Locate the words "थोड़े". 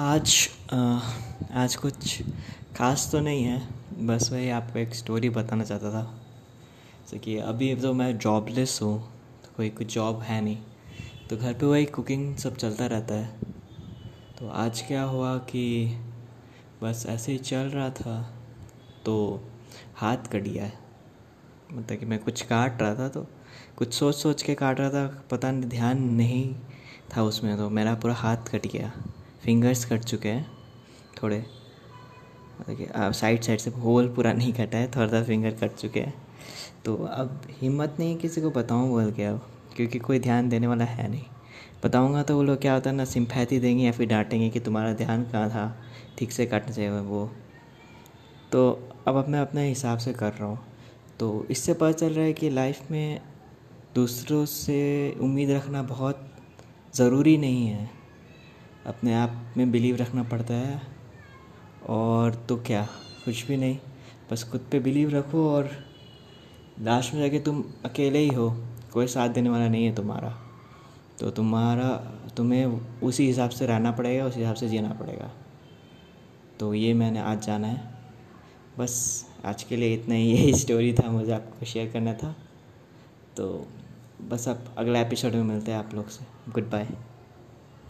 31.22-31.44